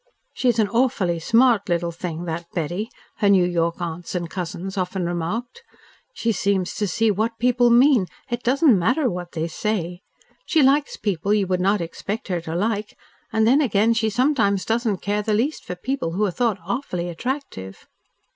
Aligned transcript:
"She's 0.33 0.57
an 0.57 0.67
awfully 0.69 1.19
smart 1.19 1.69
little 1.69 1.91
thing, 1.91 2.25
that 2.25 2.47
Betty," 2.55 2.89
her 3.17 3.29
New 3.29 3.45
York 3.45 3.79
aunts 3.79 4.15
and 4.15 4.27
cousins 4.31 4.75
often 4.75 5.05
remarked. 5.05 5.61
"She 6.15 6.31
seems 6.31 6.73
to 6.77 6.87
see 6.87 7.11
what 7.11 7.37
people 7.37 7.69
mean, 7.69 8.07
it 8.27 8.41
doesn't 8.41 8.79
matter 8.79 9.11
what 9.11 9.33
they 9.33 9.47
say. 9.47 10.01
She 10.47 10.63
likes 10.63 10.97
people 10.97 11.35
you 11.35 11.45
would 11.45 11.61
not 11.61 11.81
expect 11.81 12.29
her 12.29 12.41
to 12.41 12.55
like, 12.55 12.97
and 13.31 13.45
then 13.45 13.61
again 13.61 13.93
she 13.93 14.09
sometimes 14.09 14.65
doesn't 14.65 15.03
care 15.03 15.21
the 15.21 15.35
least 15.35 15.63
for 15.63 15.75
people 15.75 16.13
who 16.13 16.25
are 16.25 16.31
thought 16.31 16.57
awfully 16.65 17.07
attractive." 17.07 17.85